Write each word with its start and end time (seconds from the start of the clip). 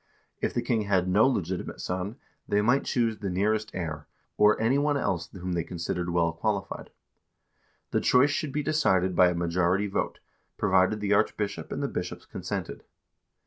If 0.41 0.55
the 0.55 0.63
king 0.63 0.81
had 0.81 1.07
no 1.07 1.27
legitimate 1.27 1.79
son, 1.79 2.15
they 2.47 2.63
might 2.63 2.85
choose 2.85 3.19
the 3.19 3.29
nearest 3.29 3.69
heir, 3.75 4.07
or 4.35 4.59
any 4.59 4.79
one 4.79 4.97
else 4.97 5.29
whom 5.31 5.51
they 5.53 5.63
considered 5.63 6.09
well 6.09 6.33
qualified. 6.33 6.89
The 7.91 8.01
choice 8.01 8.31
should 8.31 8.51
be 8.51 8.63
decided 8.63 9.15
by 9.15 9.29
a 9.29 9.35
majority 9.35 9.85
vote, 9.85 10.19
provided 10.57 11.01
the 11.01 11.13
archbishop 11.13 11.71
and 11.71 11.83
the 11.83 11.87
bishops 11.87 12.25
consented. 12.25 12.83